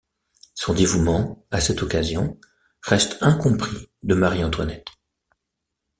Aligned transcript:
Son 0.55 0.73
dévouement, 0.73 1.45
à 1.51 1.61
cette 1.61 1.83
occasion, 1.83 2.39
reste 2.81 3.19
incompris 3.21 3.91
de 4.01 4.15
Marie-Antoinette. 4.15 4.87